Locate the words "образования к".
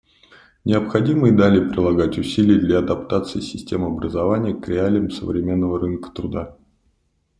3.85-4.67